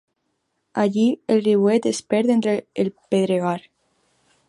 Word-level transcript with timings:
Allí 0.83 1.03
el 1.35 1.39
riuet 1.45 1.85
es 1.91 2.01
perd 2.13 2.33
entre 2.39 2.55
el 2.85 2.89
pedregar. 3.11 3.59